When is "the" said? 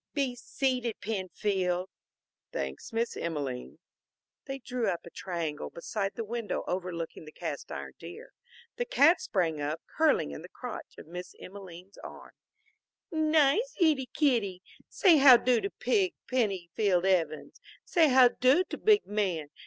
6.15-6.23, 7.25-7.31, 8.77-8.85, 10.41-10.49